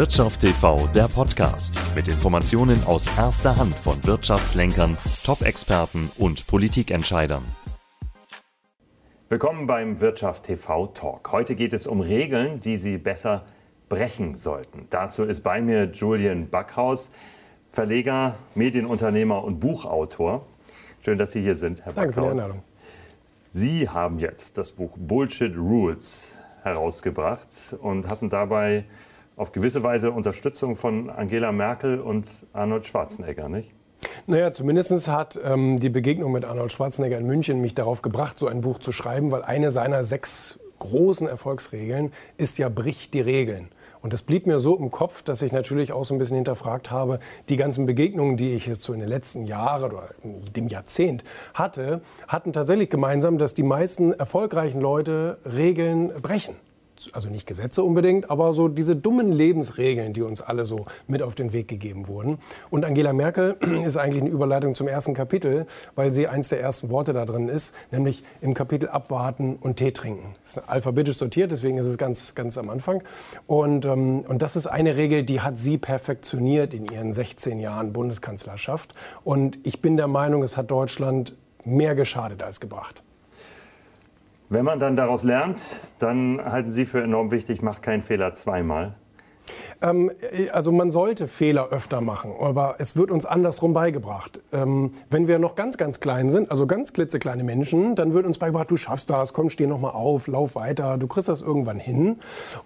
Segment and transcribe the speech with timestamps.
[0.00, 7.44] Wirtschaft TV, der Podcast mit Informationen aus erster Hand von Wirtschaftslenkern, Top-Experten und Politikentscheidern.
[9.28, 11.30] Willkommen beim Wirtschaft TV Talk.
[11.32, 13.44] Heute geht es um Regeln, die Sie besser
[13.90, 14.86] brechen sollten.
[14.88, 17.10] Dazu ist bei mir Julian Backhaus,
[17.70, 20.46] Verleger, Medienunternehmer und Buchautor.
[21.04, 22.24] Schön, dass Sie hier sind, Herr Danke Backhaus.
[22.24, 22.62] Danke für die Einladung.
[23.52, 28.86] Sie haben jetzt das Buch Bullshit Rules herausgebracht und hatten dabei
[29.40, 33.70] auf gewisse Weise Unterstützung von Angela Merkel und Arnold Schwarzenegger, nicht?
[34.26, 38.48] Naja, zumindest hat ähm, die Begegnung mit Arnold Schwarzenegger in München mich darauf gebracht, so
[38.48, 43.68] ein Buch zu schreiben, weil eine seiner sechs großen Erfolgsregeln ist ja, bricht die Regeln.
[44.02, 46.90] Und das blieb mir so im Kopf, dass ich natürlich auch so ein bisschen hinterfragt
[46.90, 47.18] habe,
[47.48, 52.02] die ganzen Begegnungen, die ich jetzt so in den letzten Jahren oder dem Jahrzehnt hatte,
[52.28, 56.56] hatten tatsächlich gemeinsam, dass die meisten erfolgreichen Leute Regeln brechen
[57.12, 61.34] also nicht Gesetze unbedingt, aber so diese dummen Lebensregeln, die uns alle so mit auf
[61.34, 62.38] den Weg gegeben wurden.
[62.70, 63.56] Und Angela Merkel
[63.86, 67.48] ist eigentlich eine Überleitung zum ersten Kapitel, weil sie eins der ersten Worte da drin
[67.48, 70.32] ist, nämlich im Kapitel abwarten und Tee trinken.
[70.42, 73.02] Das ist alphabetisch sortiert, deswegen ist es ganz, ganz am Anfang.
[73.46, 77.92] Und, ähm, und das ist eine Regel, die hat sie perfektioniert in ihren 16 Jahren
[77.92, 78.94] Bundeskanzlerschaft.
[79.24, 83.02] Und ich bin der Meinung, es hat Deutschland mehr geschadet als gebracht.
[84.52, 85.60] Wenn man dann daraus lernt,
[86.00, 88.96] dann halten Sie für enorm wichtig, macht keinen Fehler zweimal.
[89.82, 90.10] Ähm,
[90.52, 94.40] also man sollte Fehler öfter machen, aber es wird uns andersrum beigebracht.
[94.52, 98.38] Ähm, wenn wir noch ganz, ganz klein sind, also ganz klitzekleine Menschen, dann wird uns
[98.38, 101.78] beigebracht, du schaffst das, komm, steh noch mal auf, lauf weiter, du kriegst das irgendwann
[101.78, 102.16] hin.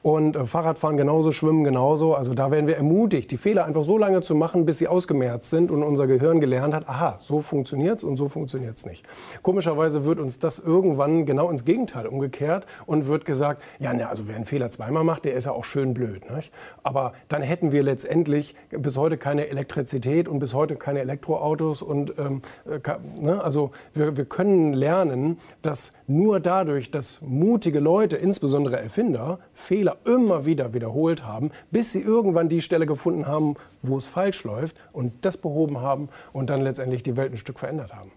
[0.02, 2.14] Und äh, Fahrradfahren genauso, Schwimmen genauso.
[2.14, 5.50] Also da werden wir ermutigt, die Fehler einfach so lange zu machen, bis sie ausgemerzt
[5.50, 9.06] sind und unser Gehirn gelernt hat, aha, so funktioniert es und so funktioniert es nicht.
[9.42, 14.28] Komischerweise wird uns das irgendwann genau ins Gegenteil umgekehrt und wird gesagt, ja, ne, also
[14.28, 16.30] wer einen Fehler zweimal macht, der ist ja auch schön blöd.
[16.30, 16.52] Nicht?
[16.82, 21.82] Aber dann hätten wir letztendlich bis heute keine Elektrizität und bis heute keine Elektroautos.
[21.82, 22.80] Und ähm, äh,
[23.20, 29.96] ne, also wir, wir können lernen, dass nur dadurch, dass mutige Leute, insbesondere Erfinder, Fehler
[30.04, 34.76] immer wieder wiederholt haben, bis sie irgendwann die Stelle gefunden haben, wo es falsch läuft
[34.92, 38.10] und das behoben haben und dann letztendlich die Welt ein Stück verändert haben.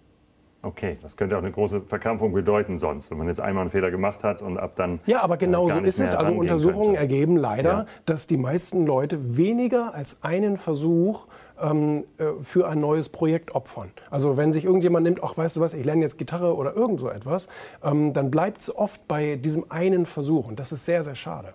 [0.67, 3.89] Okay, das könnte auch eine große Verkrampfung bedeuten sonst, wenn man jetzt einmal einen Fehler
[3.89, 4.99] gemacht hat und ab dann.
[5.05, 6.13] Ja, aber genau so ist es.
[6.13, 6.99] Also Untersuchungen könnte.
[6.99, 7.85] ergeben leider, ja.
[8.05, 11.27] dass die meisten Leute weniger als einen Versuch
[11.61, 13.91] ähm, äh, für ein neues Projekt opfern.
[14.11, 16.99] Also wenn sich irgendjemand nimmt, ach weißt du was, ich lerne jetzt Gitarre oder irgend
[16.99, 17.47] so etwas,
[17.81, 21.53] ähm, dann bleibt es oft bei diesem einen Versuch und das ist sehr, sehr schade.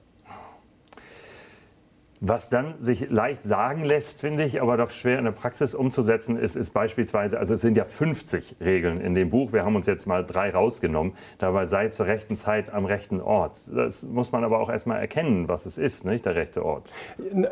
[2.24, 6.38] Was dann sich leicht sagen lässt, finde ich, aber doch schwer in der Praxis umzusetzen
[6.38, 9.88] ist, ist beispielsweise, also es sind ja 50 Regeln in dem Buch, wir haben uns
[9.88, 13.58] jetzt mal drei rausgenommen, dabei sei zur rechten Zeit am rechten Ort.
[13.74, 16.88] Das muss man aber auch erstmal erkennen, was es ist, nicht der rechte Ort.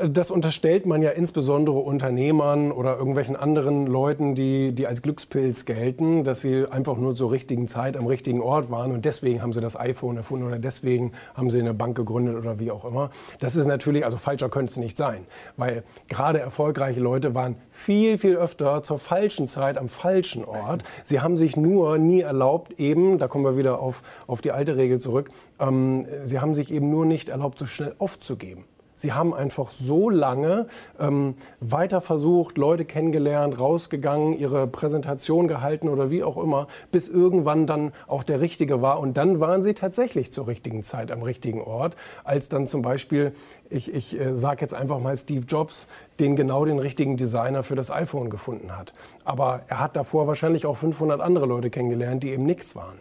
[0.08, 6.22] Das unterstellt man ja insbesondere Unternehmern oder irgendwelchen anderen Leuten, die, die als Glückspilz gelten,
[6.22, 9.60] dass sie einfach nur zur richtigen Zeit am richtigen Ort waren und deswegen haben sie
[9.60, 13.10] das iPhone erfunden oder deswegen haben sie eine Bank gegründet oder wie auch immer.
[13.40, 15.26] Das ist natürlich, also falscher könnte es nicht sein.
[15.56, 20.84] Weil gerade erfolgreiche Leute waren viel, viel öfter zur falschen Zeit am falschen Ort.
[21.02, 24.76] Sie haben sich nur nie erlaubt, eben, da kommen wir wieder auf, auf die alte
[24.76, 28.64] Regel zurück, ähm, sie haben sich eben nur nicht erlaubt, so schnell aufzugeben.
[29.00, 30.66] Sie haben einfach so lange
[30.98, 37.66] ähm, weiter versucht, Leute kennengelernt, rausgegangen, ihre Präsentation gehalten oder wie auch immer, bis irgendwann
[37.66, 39.00] dann auch der Richtige war.
[39.00, 43.32] Und dann waren sie tatsächlich zur richtigen Zeit am richtigen Ort, als dann zum Beispiel,
[43.70, 45.88] ich, ich äh, sage jetzt einfach mal Steve Jobs,
[46.18, 48.92] den genau den richtigen Designer für das iPhone gefunden hat.
[49.24, 53.00] Aber er hat davor wahrscheinlich auch 500 andere Leute kennengelernt, die eben nichts waren.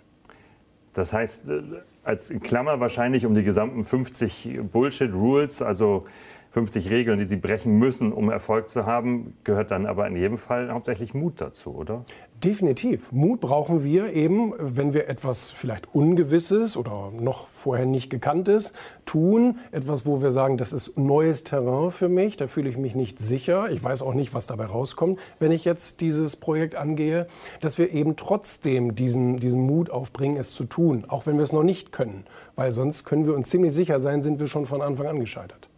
[0.94, 1.62] Das heißt, äh,
[2.10, 6.06] als Klammer wahrscheinlich um die gesamten 50 Bullshit-Rules, also
[6.52, 10.38] 50 Regeln, die sie brechen müssen, um Erfolg zu haben, gehört dann aber in jedem
[10.38, 12.04] Fall hauptsächlich Mut dazu, oder?
[12.44, 13.12] Definitiv.
[13.12, 18.74] Mut brauchen wir eben, wenn wir etwas vielleicht Ungewisses oder noch vorher nicht Gekanntes
[19.06, 19.60] tun.
[19.72, 23.20] Etwas, wo wir sagen, das ist neues Terrain für mich, da fühle ich mich nicht
[23.20, 23.70] sicher.
[23.70, 27.28] Ich weiß auch nicht, was dabei rauskommt, wenn ich jetzt dieses Projekt angehe.
[27.60, 31.52] Dass wir eben trotzdem diesen, diesen Mut aufbringen, es zu tun, auch wenn wir es
[31.52, 32.26] noch nicht können.
[32.56, 35.70] Weil sonst können wir uns ziemlich sicher sein, sind wir schon von Anfang an gescheitert.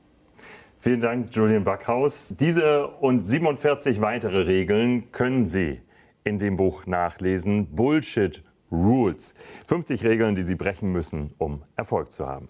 [0.84, 2.34] Vielen Dank, Julian Backhaus.
[2.40, 5.80] Diese und 47 weitere Regeln können Sie
[6.24, 7.68] in dem Buch nachlesen.
[7.68, 9.36] Bullshit Rules.
[9.68, 12.50] 50 Regeln, die Sie brechen müssen, um Erfolg zu haben.